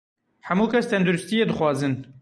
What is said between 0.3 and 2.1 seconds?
Hemû kes tenduristiyê dixwazin.